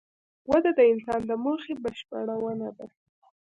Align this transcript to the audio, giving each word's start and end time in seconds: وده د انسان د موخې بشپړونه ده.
وده 0.51 0.71
د 0.77 0.79
انسان 0.91 1.21
د 1.29 1.31
موخې 1.43 1.73
بشپړونه 1.83 2.67
ده. 2.77 2.87